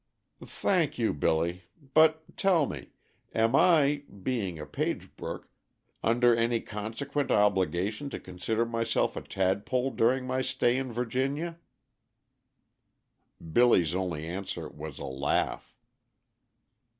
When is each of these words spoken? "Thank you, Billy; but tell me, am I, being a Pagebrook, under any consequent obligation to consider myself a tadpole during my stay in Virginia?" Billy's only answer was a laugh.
"Thank 0.43 0.97
you, 0.97 1.13
Billy; 1.13 1.65
but 1.93 2.35
tell 2.35 2.65
me, 2.65 2.89
am 3.35 3.55
I, 3.55 4.01
being 4.23 4.57
a 4.57 4.65
Pagebrook, 4.65 5.47
under 6.01 6.35
any 6.35 6.59
consequent 6.59 7.29
obligation 7.29 8.09
to 8.09 8.19
consider 8.19 8.65
myself 8.65 9.15
a 9.15 9.21
tadpole 9.21 9.91
during 9.91 10.25
my 10.25 10.41
stay 10.41 10.75
in 10.75 10.91
Virginia?" 10.91 11.59
Billy's 13.53 13.93
only 13.93 14.25
answer 14.25 14.67
was 14.69 14.97
a 14.97 15.05
laugh. 15.05 15.71